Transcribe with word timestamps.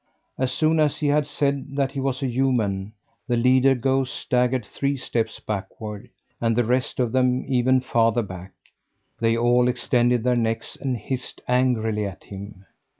As 0.39 0.51
soon 0.51 0.79
as 0.79 0.97
he 0.97 1.09
had 1.09 1.27
said 1.27 1.75
that 1.75 1.91
he 1.91 1.99
was 1.99 2.21
human 2.21 2.93
the 3.27 3.37
leader 3.37 3.75
goose 3.75 4.09
staggered 4.09 4.65
three 4.65 4.97
steps 4.97 5.39
backward, 5.39 6.09
and 6.41 6.55
the 6.55 6.63
rest 6.65 6.99
of 6.99 7.11
them 7.11 7.45
even 7.47 7.81
farther 7.81 8.23
back. 8.23 8.53
They 9.19 9.37
all 9.37 9.67
extended 9.67 10.23
their 10.23 10.35
necks 10.35 10.75
and 10.75 10.97
hissed 10.97 11.41
angrily 11.47 12.07
at 12.07 12.23
him. 12.23 12.65